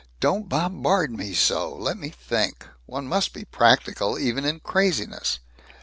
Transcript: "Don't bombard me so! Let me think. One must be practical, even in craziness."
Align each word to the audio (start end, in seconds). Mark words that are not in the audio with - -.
"Don't 0.19 0.49
bombard 0.49 1.11
me 1.11 1.35
so! 1.35 1.75
Let 1.77 1.95
me 1.95 2.09
think. 2.09 2.65
One 2.87 3.05
must 3.05 3.33
be 3.33 3.45
practical, 3.45 4.17
even 4.17 4.45
in 4.45 4.59
craziness." 4.59 5.37